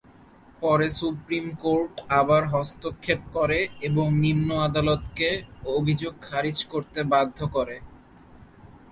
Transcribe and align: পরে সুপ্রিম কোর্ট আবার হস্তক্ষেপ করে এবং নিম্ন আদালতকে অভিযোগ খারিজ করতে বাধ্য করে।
পরে 0.61 0.87
সুপ্রিম 0.99 1.45
কোর্ট 1.55 1.93
আবার 2.19 2.43
হস্তক্ষেপ 2.47 3.21
করে 3.33 3.59
এবং 3.81 4.05
নিম্ন 4.15 4.49
আদালতকে 4.67 5.29
অভিযোগ 5.71 6.13
খারিজ 6.21 6.57
করতে 6.65 6.99
বাধ্য 7.03 7.39
করে। 7.55 7.75